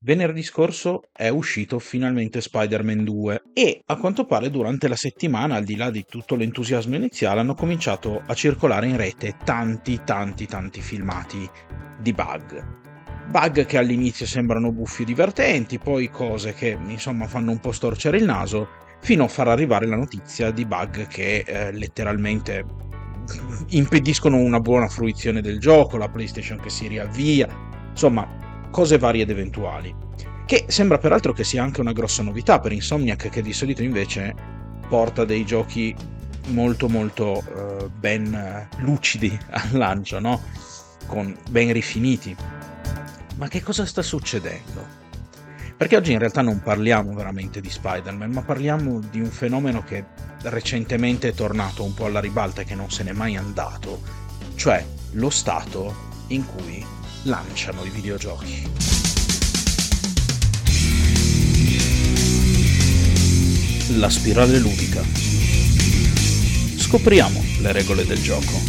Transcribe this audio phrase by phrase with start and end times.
[0.00, 5.64] venerdì scorso è uscito finalmente Spider-Man 2 e a quanto pare durante la settimana, al
[5.64, 10.80] di là di tutto l'entusiasmo iniziale, hanno cominciato a circolare in rete tanti tanti tanti
[10.80, 11.48] filmati
[12.00, 12.76] di bug.
[13.28, 18.18] Bug che all'inizio sembrano buffi e divertenti, poi cose che insomma fanno un po' storcere
[18.18, 18.68] il naso,
[19.00, 22.64] fino a far arrivare la notizia di bug che eh, letteralmente
[23.70, 27.46] impediscono una buona fruizione del gioco, la PlayStation che si riavvia,
[27.90, 29.94] insomma, cose varie ed eventuali.
[30.46, 34.34] Che sembra peraltro che sia anche una grossa novità per Insomniac, che di solito invece
[34.88, 35.94] porta dei giochi
[36.48, 40.40] molto molto uh, ben lucidi al lancio, no?
[41.06, 42.34] Con ben rifiniti
[43.38, 44.84] ma che cosa sta succedendo?
[45.76, 50.04] Perché oggi in realtà non parliamo veramente di Spider-Man, ma parliamo di un fenomeno che
[50.42, 54.02] recentemente è tornato un po' alla ribalta e che non se n'è mai andato,
[54.56, 55.94] cioè lo stato
[56.28, 56.84] in cui
[57.22, 58.70] lanciano i videogiochi.
[63.98, 65.02] La spirale ludica.
[66.76, 68.60] Scopriamo le regole del gioco.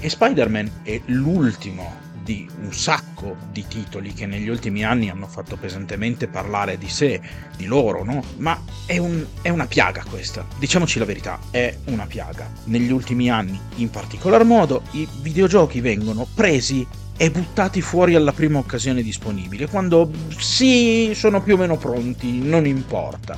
[0.00, 5.56] E Spider-Man è l'ultimo di un sacco di titoli che negli ultimi anni hanno fatto
[5.56, 7.20] pesantemente parlare di sé,
[7.56, 8.22] di loro, no?
[8.36, 12.48] Ma è, un, è, una piaga questa, diciamoci la verità, è una piaga.
[12.66, 18.60] Negli ultimi anni, in particolar modo, i videogiochi vengono presi e buttati fuori alla prima
[18.60, 23.36] occasione disponibile, quando sì, sono più o meno pronti, non importa.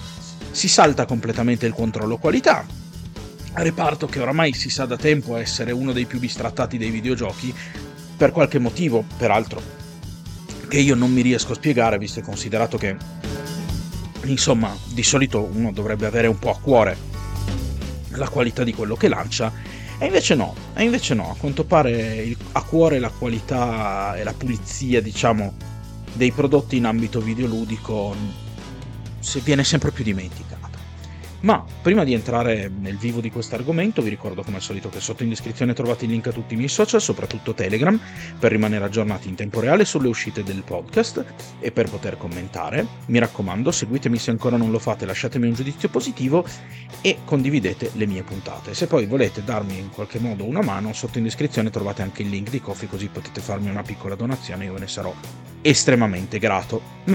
[0.51, 2.67] Si salta completamente il controllo qualità,
[3.55, 7.55] reparto che oramai si sa da tempo essere uno dei più bistrattati dei videogiochi,
[8.23, 9.61] per qualche motivo, peraltro,
[10.69, 12.95] che io non mi riesco a spiegare, visto e considerato che,
[14.27, 16.97] insomma, di solito uno dovrebbe avere un po' a cuore
[18.11, 19.53] la qualità di quello che lancia,
[19.99, 24.35] e invece no, e invece no, a quanto pare a cuore la qualità e la
[24.35, 25.55] pulizia, diciamo,
[26.13, 28.15] dei prodotti in ambito videoludico
[29.19, 30.72] si viene sempre più dimentica.
[31.43, 35.01] Ma prima di entrare nel vivo di questo argomento, vi ricordo come al solito che
[35.01, 37.99] sotto in descrizione trovate il link a tutti i miei social, soprattutto Telegram,
[38.39, 41.25] per rimanere aggiornati in tempo reale sulle uscite del podcast
[41.59, 42.87] e per poter commentare.
[43.07, 46.47] Mi raccomando, seguitemi se ancora non lo fate, lasciatemi un giudizio positivo
[47.01, 48.75] e condividete le mie puntate.
[48.75, 52.29] Se poi volete darmi in qualche modo una mano, sotto in descrizione trovate anche il
[52.29, 55.13] link di Coffee così potete farmi una piccola donazione, io ve ne sarò
[55.61, 56.81] estremamente grato.
[57.11, 57.15] Mm.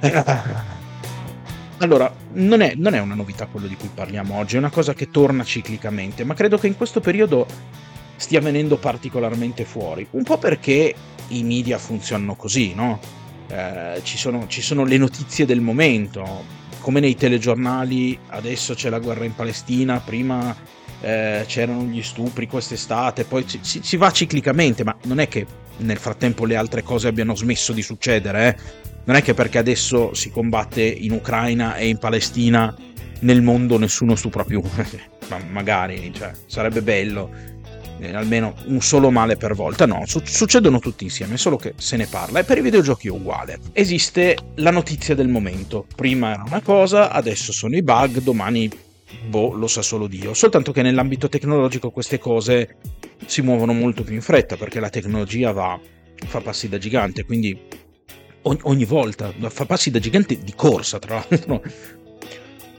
[1.82, 4.92] Allora, non è, non è, una novità quello di cui parliamo oggi, è una cosa
[4.92, 7.46] che torna ciclicamente, ma credo che in questo periodo
[8.16, 10.06] stia venendo particolarmente fuori.
[10.10, 10.94] Un po' perché
[11.28, 13.00] i media funzionano così, no?
[13.48, 16.44] Eh, ci, sono, ci sono le notizie del momento,
[16.80, 20.54] come nei telegiornali, adesso c'è la guerra in Palestina, prima
[21.00, 25.46] eh, c'erano gli stupri quest'estate, poi si, si, va ciclicamente, ma non è che
[25.78, 28.88] nel frattempo le altre cose abbiano smesso di succedere, eh?
[29.10, 32.72] Non è che perché adesso si combatte in Ucraina e in Palestina
[33.22, 34.62] nel mondo nessuno stupra più,
[35.28, 37.28] ma magari, cioè, sarebbe bello,
[37.98, 41.96] eh, almeno un solo male per volta, no, su- succedono tutti insieme, solo che se
[41.96, 42.38] ne parla.
[42.38, 43.58] E per i videogiochi è uguale.
[43.72, 48.70] Esiste la notizia del momento, prima era una cosa, adesso sono i bug, domani
[49.26, 52.76] boh, lo sa solo Dio, soltanto che nell'ambito tecnologico queste cose
[53.26, 55.76] si muovono molto più in fretta perché la tecnologia va,
[56.26, 57.79] fa passi da gigante, quindi
[58.42, 61.62] ogni, volta, fa passi da gigante di corsa tra l'altro,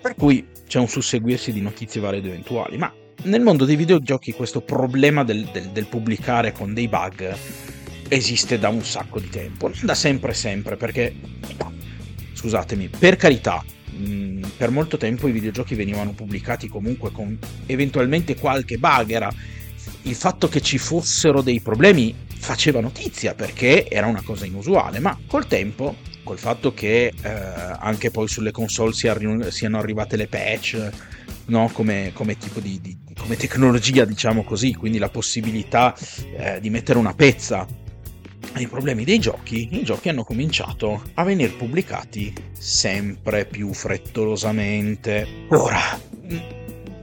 [0.02, 2.92] per cui c'è un susseguirsi di notizie varie ed eventuali, ma
[3.24, 7.36] nel mondo dei videogiochi questo problema del, del, del pubblicare con dei bug
[8.08, 11.16] esiste da un sacco di tempo, da sempre sempre, perché,
[12.34, 13.64] scusatemi, per carità,
[14.58, 19.32] per molto tempo i videogiochi venivano pubblicati comunque con eventualmente qualche bug, era
[20.04, 25.18] il fatto che ci fossero dei problemi faceva notizia perché era una cosa inusuale, ma
[25.28, 30.90] col tempo, col fatto che eh, anche poi sulle console siano arrivate le patch,
[31.46, 31.70] no?
[31.72, 35.96] come, come, tipo di, di, come tecnologia, diciamo così, quindi la possibilità
[36.36, 37.66] eh, di mettere una pezza
[38.54, 45.46] ai problemi dei giochi, i giochi hanno cominciato a venire pubblicati sempre più frettolosamente.
[45.50, 45.80] Ora,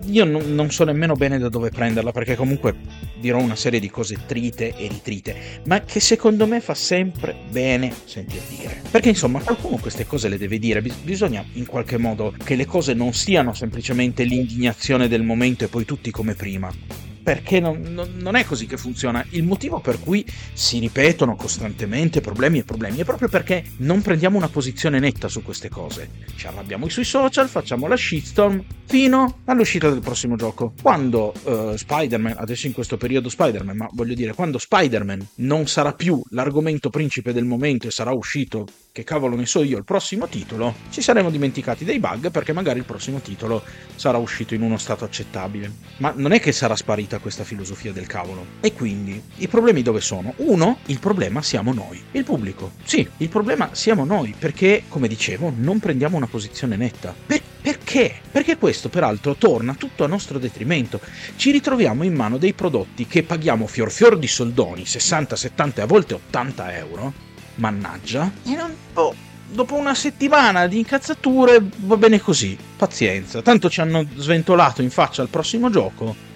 [0.07, 2.75] io non, non, so nemmeno bene da dove prenderla perché comunque
[3.21, 7.93] dirò una serie di cose trite e ritrite, ma che secondo me fa sempre bene
[8.05, 8.83] sentir dire.
[8.91, 12.95] Perché insomma qualcuno queste cose le deve dire, bisogna in qualche modo che le cose
[12.95, 18.37] non siano semplicemente l'indignazione del momento e poi tutti come prima perché non, non, non,
[18.37, 19.23] è così che funziona.
[19.33, 24.39] Il motivo per cui si ripetono costantemente problemi e problemi è proprio perché non prendiamo
[24.39, 26.09] una posizione netta su queste cose.
[26.35, 30.73] Ci arrabbiamo sui social, facciamo la shitstorm fino all'uscita del prossimo gioco.
[30.81, 35.93] Quando uh, Spider-Man, adesso in questo periodo Spider-Man, ma voglio dire, quando Spider-Man non sarà
[35.93, 38.67] più l'argomento principe del momento e sarà uscito
[38.99, 42.81] che cavolo ne so io, il prossimo titolo, ci saremo dimenticati dei bug perché magari
[42.81, 43.63] il prossimo titolo
[43.95, 45.71] sarà uscito in uno stato accettabile.
[45.99, 48.45] Ma non è che sarà sparita questa filosofia del cavolo.
[48.59, 50.33] E quindi i problemi dove sono?
[50.39, 52.73] Uno, il problema siamo noi, il pubblico.
[52.83, 57.15] Sì, il problema siamo noi perché, come dicevo, non prendiamo una posizione netta.
[57.25, 58.15] Per- perché?
[58.33, 61.01] Perché questo peraltro torna tutto a nostro detrimento.
[61.37, 65.85] Ci ritroviamo in mano dei prodotti che paghiamo fior fior di soldoni, 60, 70 e
[65.85, 67.27] a volte 80 euro,
[67.59, 69.15] mannaggia, e non, oh,
[69.51, 75.23] dopo una settimana di incazzature va bene così, pazienza, tanto ci hanno sventolato in faccia
[75.23, 76.27] al prossimo gioco.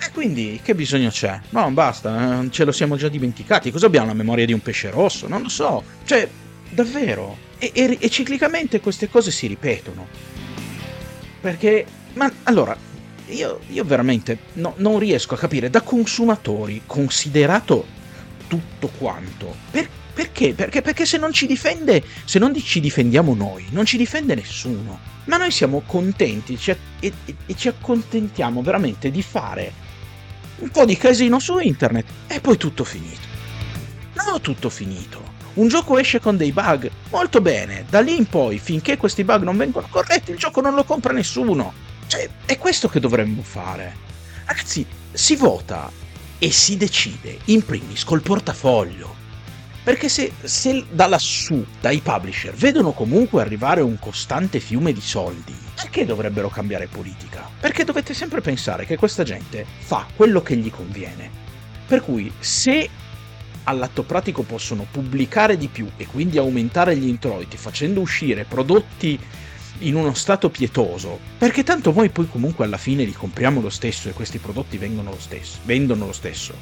[0.00, 1.40] E quindi che bisogno c'è?
[1.50, 3.72] No, basta, eh, ce lo siamo già dimenticati.
[3.72, 5.26] Cosa abbiamo la memoria di un pesce rosso?
[5.26, 5.82] Non lo so.
[6.04, 6.28] Cioè,
[6.70, 7.36] davvero.
[7.58, 10.06] E, e, e ciclicamente queste cose si ripetono.
[11.40, 11.84] Perché,
[12.14, 12.76] ma allora,
[13.26, 17.84] io, io veramente no, non riesco a capire da consumatori, considerato
[18.46, 20.52] tutto quanto, perché perché?
[20.52, 24.98] Perché, perché se non ci difende, se non ci difendiamo noi, non ci difende nessuno.
[25.26, 29.72] Ma noi siamo contenti ci, e, e, e ci accontentiamo veramente di fare
[30.56, 33.20] un po' di casino su internet e poi tutto finito.
[34.14, 35.22] No, tutto finito.
[35.54, 39.44] Un gioco esce con dei bug, molto bene, da lì in poi, finché questi bug
[39.44, 41.72] non vengono corretti, il gioco non lo compra nessuno.
[42.08, 43.94] Cioè, è questo che dovremmo fare.
[44.46, 45.88] Ragazzi, si vota
[46.40, 49.26] e si decide in primis col portafoglio.
[49.88, 55.54] Perché se, se da lassù, dai publisher, vedono comunque arrivare un costante fiume di soldi,
[55.74, 57.48] perché dovrebbero cambiare politica?
[57.58, 61.30] Perché dovete sempre pensare che questa gente fa quello che gli conviene.
[61.86, 62.86] Per cui se
[63.64, 69.18] all'atto pratico possono pubblicare di più e quindi aumentare gli introiti facendo uscire prodotti
[69.78, 74.10] in uno stato pietoso, perché tanto noi poi comunque alla fine li compriamo lo stesso
[74.10, 76.52] e questi prodotti lo stesso, vendono lo stesso,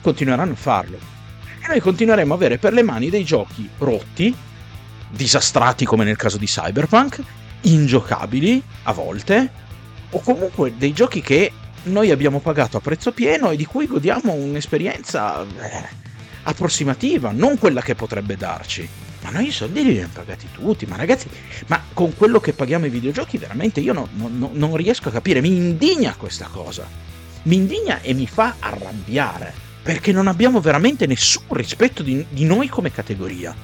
[0.00, 1.15] continueranno a farlo
[1.66, 4.34] e noi continueremo a avere per le mani dei giochi rotti,
[5.10, 7.20] disastrati come nel caso di Cyberpunk,
[7.62, 9.50] ingiocabili a volte,
[10.10, 11.52] o comunque dei giochi che
[11.84, 15.88] noi abbiamo pagato a prezzo pieno e di cui godiamo un'esperienza eh,
[16.44, 18.88] approssimativa, non quella che potrebbe darci.
[19.22, 21.28] Ma noi i soldi li abbiamo pagati tutti, ma ragazzi,
[21.66, 25.40] ma con quello che paghiamo i videogiochi veramente io no, no, non riesco a capire,
[25.40, 26.86] mi indigna questa cosa.
[27.42, 32.66] Mi indigna e mi fa arrabbiare perché non abbiamo veramente nessun rispetto di, di noi
[32.66, 33.54] come categoria.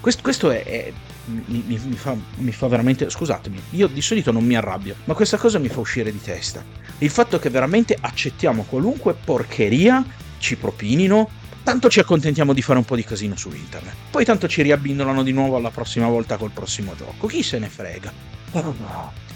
[0.00, 0.92] Questo, questo è, è
[1.24, 3.10] mi, mi, mi, fa, mi, fa, veramente.
[3.10, 6.64] Scusatemi, io di solito non mi arrabbio, ma questa cosa mi fa uscire di testa.
[6.98, 10.04] Il fatto che veramente accettiamo qualunque porcheria
[10.38, 11.28] ci propinino,
[11.64, 13.94] tanto ci accontentiamo di fare un po' di casino su internet.
[14.12, 17.26] Poi tanto ci riabbindolano di nuovo alla prossima volta col prossimo gioco.
[17.26, 18.12] Chi se ne frega?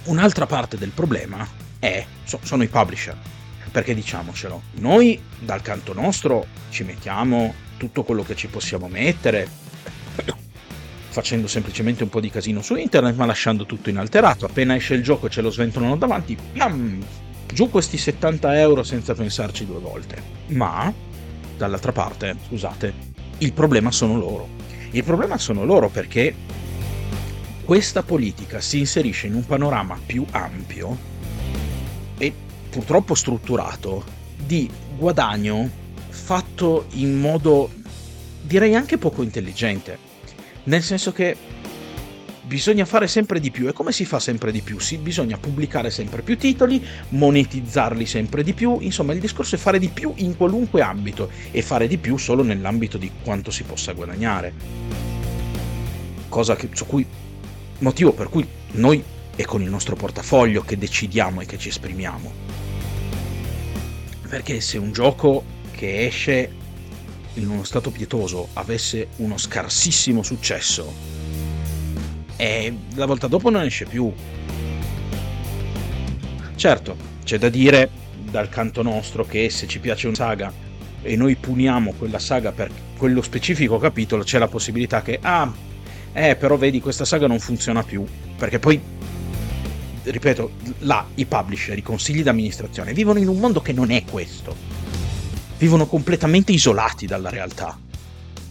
[0.05, 1.45] Un'altra parte del problema
[1.81, 3.41] è, so, sono i publisher
[3.73, 9.49] perché diciamocelo, noi dal canto nostro ci mettiamo tutto quello che ci possiamo mettere,
[11.09, 14.45] facendo semplicemente un po' di casino su internet, ma lasciando tutto inalterato.
[14.45, 17.03] Appena esce il gioco e ce lo sventolano davanti, piam,
[17.53, 20.23] giù questi 70 euro senza pensarci due volte.
[20.49, 20.93] Ma,
[21.57, 22.95] dall'altra parte, scusate,
[23.39, 24.49] il problema sono loro.
[24.91, 26.35] Il problema sono loro perché
[27.65, 31.11] questa politica si inserisce in un panorama più ampio
[32.19, 32.33] e
[32.73, 34.03] purtroppo strutturato
[34.35, 35.69] di guadagno
[36.09, 37.71] fatto in modo
[38.41, 39.99] direi anche poco intelligente.
[40.65, 41.37] Nel senso che
[42.45, 43.69] bisogna fare sempre di più.
[43.69, 44.79] E come si fa sempre di più?
[44.79, 48.79] Si, bisogna pubblicare sempre più titoli, monetizzarli sempre di più.
[48.81, 52.43] Insomma, il discorso è fare di più in qualunque ambito e fare di più solo
[52.43, 54.55] nell'ambito di quanto si possa guadagnare.
[56.31, 57.05] Cosa che, su cui
[57.81, 59.03] motivo per cui noi
[59.37, 62.62] è con il nostro portafoglio che decidiamo e che ci esprimiamo
[64.33, 66.51] perché se un gioco che esce
[67.35, 70.91] in uno stato pietoso avesse uno scarsissimo successo
[72.37, 74.11] e la volta dopo non esce più.
[76.55, 77.91] Certo, c'è da dire
[78.31, 80.51] dal canto nostro che se ci piace una saga
[81.03, 85.53] e noi puniamo quella saga per quello specifico capitolo, c'è la possibilità che, ah,
[86.15, 88.03] eh, però vedi, questa saga non funziona più.
[88.39, 88.81] Perché poi
[90.05, 94.55] ripeto, là i publisher, i consigli d'amministrazione vivono in un mondo che non è questo.
[95.59, 97.79] Vivono completamente isolati dalla realtà.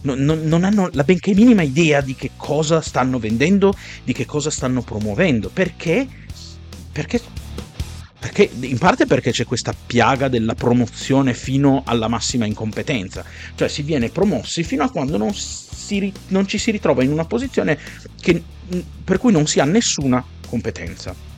[0.02, 4.26] Non, non, non, hanno la benché minima idea di che cosa stanno vendendo, di che
[4.26, 5.48] cosa stanno promuovendo.
[5.48, 6.08] Perché?
[6.90, 7.20] Perché,
[8.18, 13.82] perché in parte perché c'è questa piaga della promozione fino alla massima incompetenza, cioè si
[13.82, 17.78] viene promossi fino a quando non, si, non ci si ritrova in una posizione
[18.20, 18.42] che,
[19.04, 21.31] per cui non si ha nessuna competenza.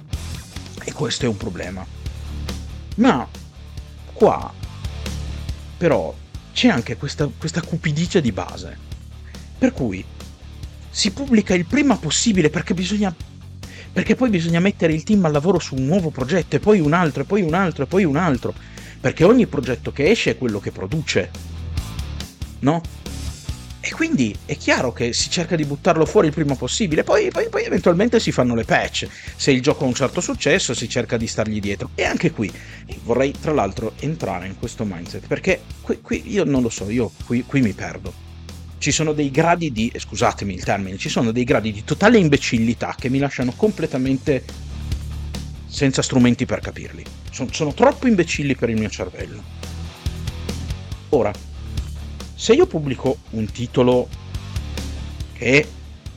[0.84, 1.84] E questo è un problema.
[2.96, 3.26] Ma
[4.12, 4.52] qua
[5.76, 6.14] però
[6.52, 8.78] c'è anche questa, questa cupidigia di base,
[9.58, 10.04] per cui
[10.88, 13.14] si pubblica il prima possibile perché bisogna
[13.92, 16.92] perché poi bisogna mettere il team al lavoro su un nuovo progetto e poi un
[16.92, 18.52] altro e poi un altro e poi un altro,
[19.00, 21.30] perché ogni progetto che esce è quello che produce.
[22.60, 22.80] No?
[23.86, 27.50] E quindi è chiaro che si cerca di buttarlo fuori il prima possibile, poi, poi,
[27.50, 29.06] poi, eventualmente si fanno le patch.
[29.36, 31.90] Se il gioco ha un certo successo si cerca di stargli dietro.
[31.94, 32.50] E anche qui
[33.02, 37.12] vorrei tra l'altro entrare in questo mindset, perché qui, qui io non lo so, io
[37.26, 38.22] qui, qui mi perdo
[38.78, 42.18] ci sono dei gradi di, eh, scusatemi il termine, ci sono dei gradi di totale
[42.18, 44.44] imbecillità che mi lasciano completamente
[45.66, 47.04] senza strumenti per capirli.
[47.30, 49.42] Sono, sono troppo imbecilli per il mio cervello.
[51.10, 51.32] Ora,
[52.44, 54.06] se io pubblico un titolo
[55.32, 55.66] che è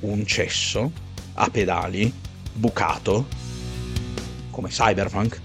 [0.01, 0.91] un cesso
[1.35, 2.11] a pedali,
[2.51, 3.25] bucato,
[4.49, 5.39] come Cyberpunk,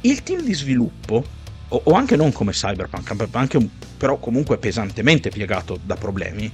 [0.00, 1.24] il team di sviluppo,
[1.68, 6.50] o, o anche non come Cyberpunk, anche però comunque pesantemente piegato da problemi,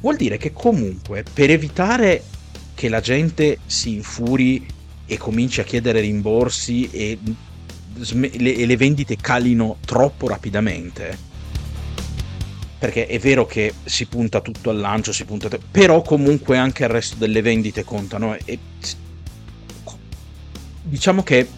[0.00, 2.24] vuol dire che comunque per evitare
[2.74, 4.66] che la gente si infuri
[5.04, 7.18] e cominci a chiedere rimborsi e
[7.98, 11.25] le, le vendite calino troppo rapidamente,
[12.86, 16.88] perché è vero che si punta tutto al lancio, si punta però comunque anche il
[16.88, 18.56] resto delle vendite contano e
[20.82, 21.48] diciamo che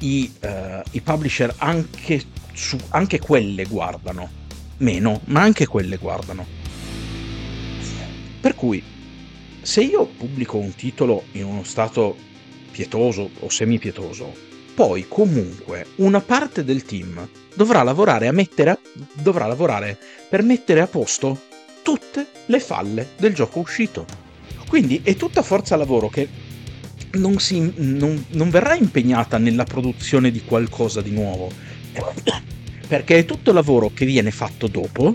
[0.00, 2.22] i, uh, i publisher anche
[2.52, 4.28] su, anche quelle guardano.
[4.78, 6.44] Meno, ma anche quelle guardano.
[8.38, 8.82] Per cui,
[9.62, 12.18] se io pubblico un titolo in uno stato
[12.70, 14.30] pietoso o semi-pietoso,
[14.76, 18.78] poi comunque una parte del team dovrà lavorare, a
[19.14, 19.96] dovrà lavorare
[20.28, 21.40] per mettere a posto
[21.80, 24.04] tutte le falle del gioco uscito.
[24.68, 26.28] Quindi è tutta forza lavoro che
[27.12, 31.50] non, si, non, non verrà impegnata nella produzione di qualcosa di nuovo,
[32.86, 35.14] perché è tutto lavoro che viene fatto dopo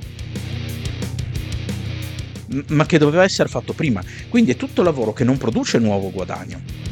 [2.70, 4.04] ma che doveva essere fatto prima.
[4.28, 6.91] Quindi è tutto lavoro che non produce nuovo guadagno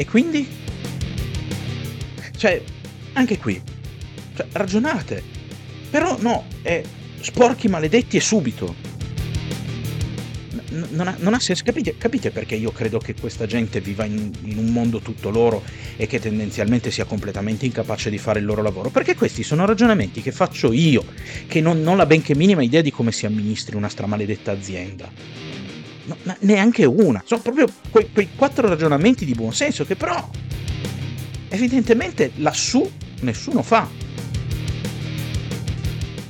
[0.00, 0.48] e quindi
[2.38, 2.62] cioè
[3.12, 3.60] anche qui
[4.34, 5.22] cioè, ragionate
[5.90, 6.82] però no è
[7.20, 8.88] sporchi maledetti e subito
[10.70, 11.64] non ha, non ha senso.
[11.64, 15.64] Capite, capite, perché io credo che questa gente viva in, in, un mondo tutto loro
[15.96, 18.88] e che tendenzialmente sia completamente incapace di fare il loro lavoro?
[18.90, 21.04] Perché questi sono ragionamenti che faccio io,
[21.48, 25.49] che non, non ho la benché minima idea di come si amministri una stramaledetta azienda.
[26.04, 27.22] No, neanche una.
[27.24, 30.28] Sono proprio quei, quei quattro ragionamenti di buon senso che però
[31.48, 32.88] evidentemente lassù
[33.20, 33.88] nessuno fa.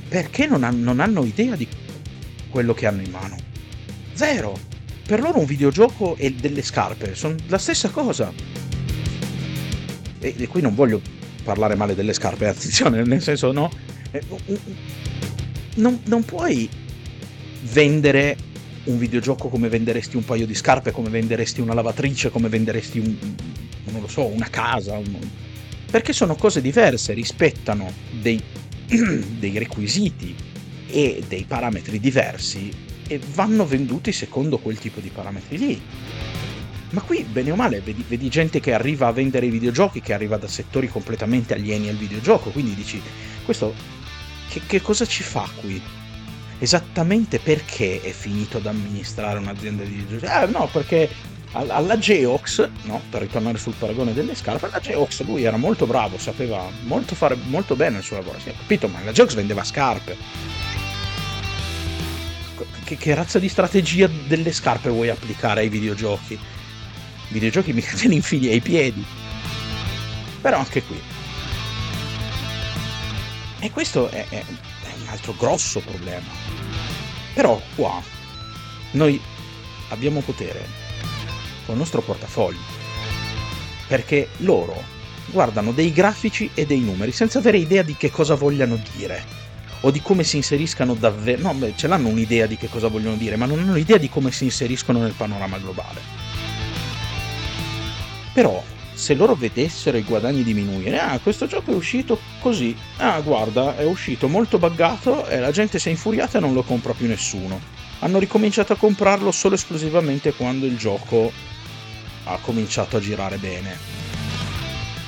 [0.07, 1.67] Perché non, ha, non hanno idea di
[2.49, 3.37] quello che hanno in mano?
[4.13, 4.57] Zero.
[5.05, 8.31] Per loro un videogioco e delle scarpe sono la stessa cosa.
[10.19, 11.01] E, e qui non voglio
[11.43, 13.71] parlare male delle scarpe, attenzione, nel senso no.
[14.11, 14.21] Eh,
[15.75, 16.69] non, non puoi
[17.71, 18.35] vendere
[18.85, 23.15] un videogioco come venderesti un paio di scarpe, come venderesti una lavatrice, come venderesti un,
[23.85, 24.97] non lo so, una casa.
[24.97, 25.17] Un...
[25.89, 28.41] Perché sono cose diverse, rispettano dei,
[28.87, 30.35] dei requisiti
[30.87, 32.71] e dei parametri diversi
[33.07, 35.81] e vanno venduti secondo quel tipo di parametri lì.
[36.91, 40.13] Ma qui, bene o male, vedi, vedi, gente che arriva a vendere i videogiochi, che
[40.13, 43.01] arriva da settori completamente alieni al videogioco, quindi dici,
[43.45, 43.73] questo
[44.49, 45.81] che, che cosa ci fa qui?
[46.63, 50.31] Esattamente perché è finito ad amministrare un'azienda di videogiochi?
[50.31, 51.09] Ah, no, perché
[51.53, 56.19] alla Geox, no, per ritornare sul paragone delle scarpe, alla Geox lui era molto bravo,
[56.19, 59.63] sapeva molto fare molto bene il suo lavoro, si è capito, ma la Geox vendeva
[59.63, 60.15] scarpe
[62.83, 66.33] che, che, razza di strategia delle scarpe vuoi applicare ai videogiochi?
[66.33, 69.03] I videogiochi mica te li infili ai piedi.
[70.41, 71.01] Però anche qui.
[73.59, 74.43] E questo è, è
[75.01, 76.27] un altro grosso problema.
[77.33, 78.01] Però qua
[78.91, 79.19] noi
[79.89, 80.67] abbiamo potere
[81.65, 82.79] con il nostro portafoglio.
[83.87, 84.81] Perché loro
[85.27, 89.39] guardano dei grafici e dei numeri senza avere idea di che cosa vogliano dire
[89.81, 91.41] o di come si inseriscano davvero.
[91.41, 94.09] No, beh, ce l'hanno un'idea di che cosa vogliono dire, ma non hanno idea di
[94.09, 96.01] come si inseriscono nel panorama globale.
[98.33, 98.63] Però,
[99.01, 103.83] se loro vedessero i guadagni diminuire, ah, questo gioco è uscito così, ah, guarda, è
[103.83, 107.59] uscito molto buggato e la gente si è infuriata e non lo compra più nessuno.
[108.01, 111.31] Hanno ricominciato a comprarlo solo esclusivamente quando il gioco
[112.25, 113.75] ha cominciato a girare bene.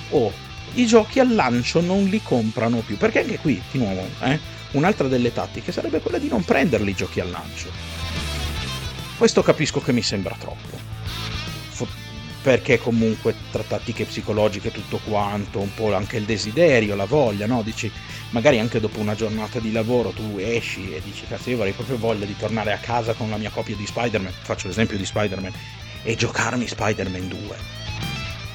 [0.09, 0.33] Oh,
[0.73, 4.39] i giochi al lancio non li comprano più, perché anche qui, di nuovo, eh,
[4.71, 7.69] un'altra delle tattiche sarebbe quella di non prenderli i giochi al lancio.
[9.19, 10.72] Questo capisco che mi sembra troppo
[12.43, 17.63] perché comunque tra tattiche psicologiche tutto quanto, un po' anche il desiderio, la voglia, no?
[17.63, 17.89] Dici,
[18.31, 21.97] magari anche dopo una giornata di lavoro tu esci e dici, cazzo io avrei proprio
[21.97, 25.53] voglia di tornare a casa con la mia copia di Spider-Man, faccio l'esempio di Spider-Man,
[26.03, 27.39] e giocarmi Spider-Man 2.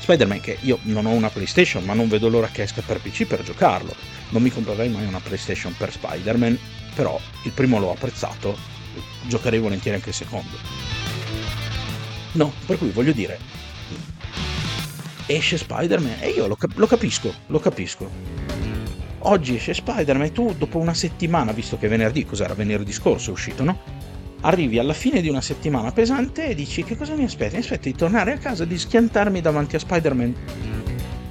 [0.00, 3.24] Spider-Man che io non ho una PlayStation, ma non vedo l'ora che esca per PC
[3.24, 3.94] per giocarlo.
[4.30, 6.58] Non mi comprerei mai una PlayStation per Spider-Man,
[6.94, 8.54] però il primo l'ho apprezzato,
[9.22, 10.56] giocherei volentieri anche il secondo.
[12.32, 13.38] No, per cui voglio dire,
[15.28, 18.10] esce Spider-Man e io lo, cap- lo capisco, lo capisco.
[19.20, 23.32] Oggi esce Spider-Man e tu dopo una settimana, visto che venerdì, cos'era venerdì scorso è
[23.32, 23.78] uscito, no?
[24.40, 27.56] Arrivi alla fine di una settimana pesante e dici che cosa mi aspetta?
[27.56, 30.34] Mi aspetta di tornare a casa e di schiantarmi davanti a Spider-Man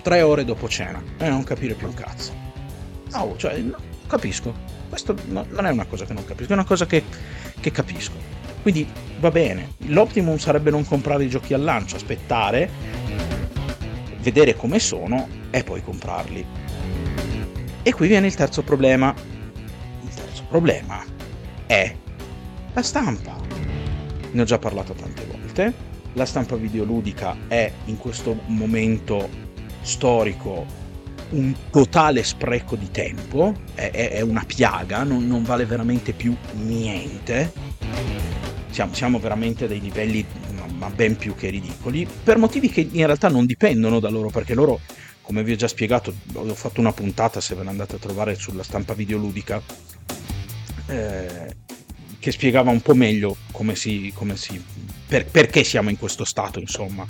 [0.03, 2.33] tre ore dopo cena e non capire più un cazzo.
[3.11, 3.77] No, cioè, no,
[4.07, 4.53] capisco.
[4.89, 7.03] Questo no, non è una cosa che non capisco, è una cosa che,
[7.59, 8.15] che capisco.
[8.61, 8.87] Quindi
[9.19, 9.73] va bene.
[9.87, 12.69] L'optimum sarebbe non comprare i giochi al lancio, aspettare
[14.27, 16.45] vedere come sono e poi comprarli.
[17.81, 19.15] E qui viene il terzo problema.
[20.01, 21.01] Il terzo problema
[21.65, 21.95] è
[22.73, 23.37] la stampa.
[24.31, 25.73] Ne ho già parlato tante volte.
[26.11, 29.29] La stampa videoludica è in questo momento
[29.81, 30.65] storico
[31.29, 37.53] un totale spreco di tempo, è, è una piaga, non, non, vale veramente più niente.
[38.71, 40.25] Siamo, siamo veramente a dei livelli
[40.77, 44.53] ma ben più che ridicoli, per motivi che in realtà non dipendono da loro, perché
[44.53, 44.79] loro,
[45.21, 48.35] come vi ho già spiegato, ho fatto una puntata, se ve ne andate a trovare
[48.35, 49.61] sulla stampa videoludica,
[50.87, 51.55] eh,
[52.19, 54.63] che spiegava un po' meglio come si, come si
[55.07, 57.05] per, perché siamo in questo stato, insomma.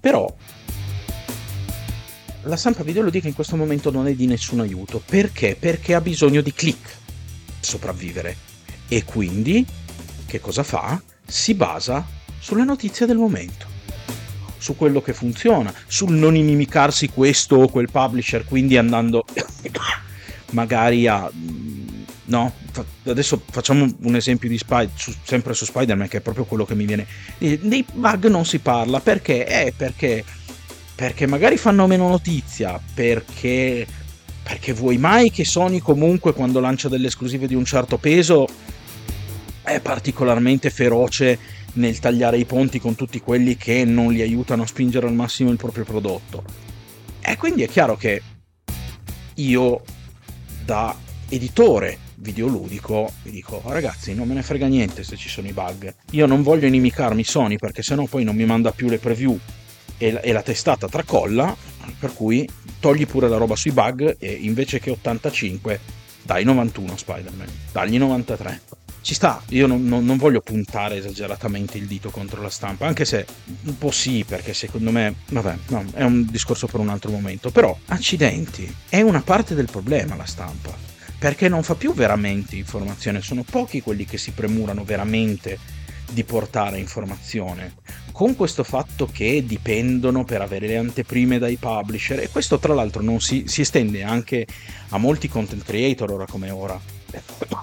[0.00, 0.34] Però
[2.42, 5.02] la stampa videoludica in questo momento non è di nessun aiuto.
[5.04, 5.56] Perché?
[5.58, 6.96] Perché ha bisogno di click
[7.60, 8.36] sopravvivere.
[8.88, 9.64] E quindi
[10.26, 11.00] che cosa fa?
[11.24, 12.06] Si basa
[12.38, 13.66] sulla notizia del momento,
[14.58, 19.24] su quello che funziona, sul non inimicarsi questo o quel publisher, quindi andando
[20.52, 21.30] magari a...
[22.28, 22.52] No,
[23.04, 26.74] adesso facciamo un esempio di Spider, su, sempre su Spider-Man che è proprio quello che
[26.74, 27.06] mi viene.
[27.38, 29.46] Dei bug non si parla perché?
[29.46, 30.24] Eh, perché,
[30.94, 33.86] perché magari fanno meno notizia, perché,
[34.42, 38.48] perché vuoi mai che Sony comunque quando lancia delle esclusive di un certo peso
[39.62, 41.38] è particolarmente feroce
[41.76, 45.50] nel tagliare i ponti con tutti quelli che non li aiutano a spingere al massimo
[45.50, 46.44] il proprio prodotto.
[47.20, 48.22] E quindi è chiaro che
[49.34, 49.82] io
[50.64, 50.96] da
[51.28, 55.94] editore videoludico vi dico ragazzi non me ne frega niente se ci sono i bug.
[56.12, 59.38] Io non voglio inimicarmi Sony perché sennò poi non mi manda più le preview
[59.98, 61.54] e la, e la testata tracolla
[61.98, 62.48] per cui
[62.80, 65.80] togli pure la roba sui bug e invece che 85
[66.22, 67.48] dai 91 Spider-Man.
[67.72, 68.60] Dagli 93
[69.06, 73.04] ci sta, io non, non, non, voglio puntare esageratamente il dito contro la stampa, anche
[73.04, 73.24] se
[73.62, 77.52] un po' sì, perché secondo me, vabbè, no, è un discorso per un altro momento,
[77.52, 80.74] però accidenti, è una parte del problema la stampa,
[81.20, 85.56] perché non fa più veramente informazione, sono pochi quelli che si premurano veramente
[86.10, 87.74] di portare informazione,
[88.10, 93.02] con questo fatto che dipendono per avere le anteprime dai publisher, e questo tra l'altro
[93.02, 94.48] non si, si estende anche
[94.88, 96.95] a molti content creator ora come ora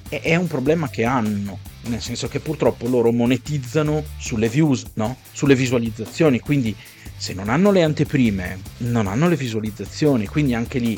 [0.09, 5.17] è un problema che hanno, nel senso che purtroppo loro monetizzano sulle views, no?
[5.31, 6.75] sulle visualizzazioni, quindi
[7.15, 10.97] se non hanno le anteprime, non hanno le visualizzazioni, quindi anche lì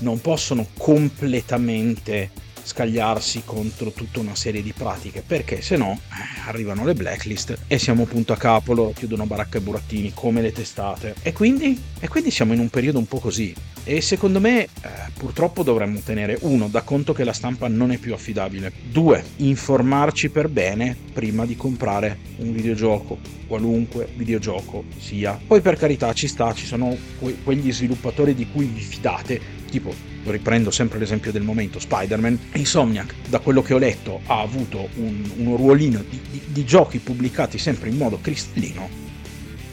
[0.00, 2.30] non possono completamente
[2.64, 7.78] scagliarsi contro tutta una serie di pratiche perché se no eh, arrivano le blacklist e
[7.78, 11.14] siamo punto a capo loro chiudono baracca e burattini come le testate.
[11.22, 13.54] E quindi, e quindi siamo in un periodo un po' così.
[13.86, 14.68] E secondo me eh,
[15.16, 18.72] purtroppo dovremmo tenere uno da conto che la stampa non è più affidabile.
[18.90, 25.38] Due informarci per bene prima di comprare un videogioco qualunque videogioco sia.
[25.46, 29.92] Poi per carità ci sta ci sono que- quegli sviluppatori di cui vi fidate tipo
[30.26, 35.28] riprendo sempre l'esempio del momento Spider-Man Insomniac da quello che ho letto ha avuto un,
[35.38, 38.88] uno ruolino di, di, di giochi pubblicati sempre in modo cristallino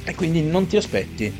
[0.03, 1.31] e quindi non ti aspetti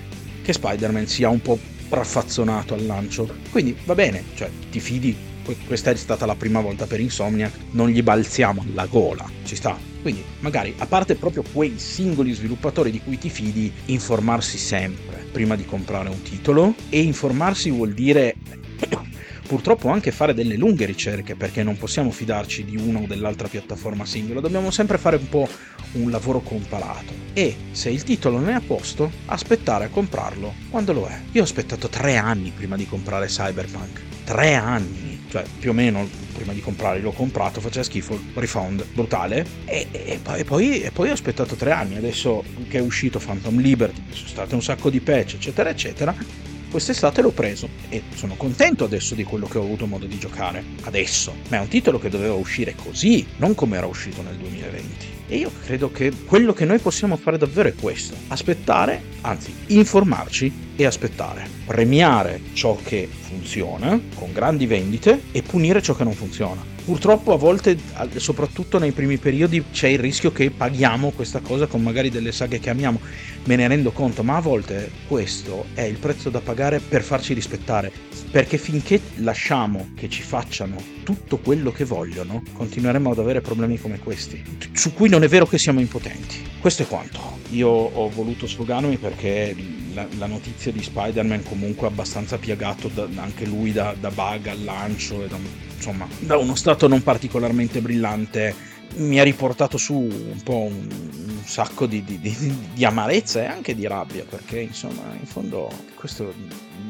[0.44, 1.58] che Spider-Man sia un po'
[1.90, 3.28] raffazzonato al lancio.
[3.50, 5.16] Quindi va bene, cioè ti fidi,
[5.66, 9.76] questa è stata la prima volta per Insomniac, non gli balziamo la gola, ci sta.
[10.04, 15.56] Quindi magari, a parte proprio quei singoli sviluppatori di cui ti fidi, informarsi sempre prima
[15.56, 18.36] di comprare un titolo e informarsi vuol dire
[19.48, 24.06] purtroppo anche fare delle lunghe ricerche perché non possiamo fidarci di una o dell'altra piattaforma
[24.06, 25.48] singola, dobbiamo sempre fare un po'
[25.94, 30.94] un lavoro compalato e se il titolo non è a posto, aspettare a comprarlo quando
[30.94, 31.20] lo è.
[31.32, 36.08] Io ho aspettato tre anni prima di comprare Cyberpunk, tre anni, cioè più o meno
[36.42, 40.92] prima di comprare l'ho comprato, faceva schifo, refund, brutale e, e, poi, e, poi, e
[40.92, 44.90] poi ho aspettato tre anni, adesso che è uscito Phantom Liberty, sono state un sacco
[44.90, 46.16] di patch eccetera eccetera
[46.70, 50.64] quest'estate l'ho preso e sono contento adesso di quello che ho avuto modo di giocare.
[50.84, 55.21] Adesso, ma è un titolo che doveva uscire così, non come era uscito nel 2020.
[55.32, 60.74] E io credo che quello che noi possiamo fare davvero è questo, aspettare, anzi informarci
[60.76, 66.71] e aspettare, premiare ciò che funziona con grandi vendite e punire ciò che non funziona.
[66.84, 67.78] Purtroppo a volte,
[68.16, 72.60] soprattutto nei primi periodi, c'è il rischio che paghiamo questa cosa con magari delle saghe
[72.60, 73.00] che amiamo
[73.46, 77.34] me ne rendo conto, ma a volte questo è il prezzo da pagare per farci
[77.34, 77.92] rispettare,
[78.30, 84.00] perché finché lasciamo che ci facciano tutto quello che vogliono, continueremo ad avere problemi come
[84.00, 86.50] questi, su cui non è vero che siamo impotenti.
[86.60, 87.40] Questo è quanto.
[87.50, 89.56] Io ho voluto sfogarmi perché
[89.94, 94.48] la, la notizia di Spider-Man comunque è abbastanza piagato da, anche lui da, da bug
[94.48, 95.38] al lancio e da,
[95.82, 98.70] insomma, da uno stato non particolarmente brillante.
[98.94, 103.46] Mi ha riportato su un po' un, un sacco di, di, di, di, amarezza e
[103.46, 106.34] anche di rabbia, perché insomma, in fondo questo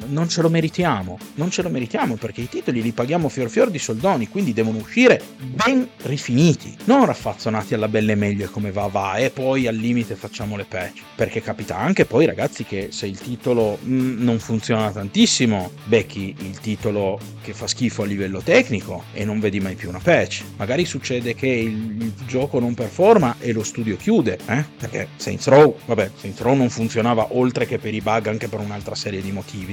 [0.08, 3.70] non ce lo meritiamo, non ce lo meritiamo perché i titoli li paghiamo fior fior
[3.70, 9.16] di soldoni, quindi devono uscire ben rifiniti, non raffazzonati alla belle meglio come va va
[9.18, 13.20] e poi al limite facciamo le patch, perché capita anche poi ragazzi che se il
[13.20, 19.04] titolo mh, mm, non funziona tantissimo, becchi il titolo che fa schifo a livello tecnico
[19.14, 23.36] e non vedi mai più una patch, magari succede che il, il gioco non performa
[23.40, 24.64] e lo studio chiude, eh?
[24.78, 28.60] perché Saints Row, vabbè, Saints Row non funzionava oltre che per i bug anche per
[28.60, 29.71] un'altra serie di motivi.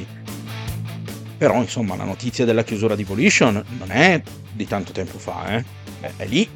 [1.37, 4.21] Però insomma la notizia della chiusura di Volition non è
[4.53, 5.65] di tanto tempo fa, eh?
[6.01, 6.49] è, è lì,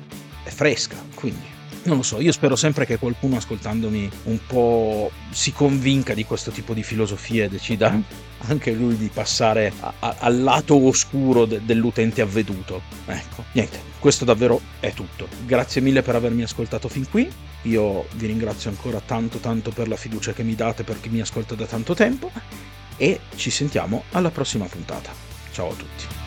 [0.42, 1.50] è fresca, quindi
[1.84, 6.50] non lo so, io spero sempre che qualcuno ascoltandomi un po' si convinca di questo
[6.52, 8.00] tipo di filosofia e decida
[8.46, 12.82] anche lui di passare a, a, al lato oscuro de, dell'utente avveduto.
[13.06, 15.26] Ecco, niente, questo davvero è tutto.
[15.44, 17.28] Grazie mille per avermi ascoltato fin qui.
[17.62, 21.20] Io vi ringrazio ancora tanto tanto per la fiducia che mi date per chi mi
[21.20, 22.30] ascolta da tanto tempo
[22.96, 25.12] e ci sentiamo alla prossima puntata.
[25.52, 26.21] Ciao a tutti.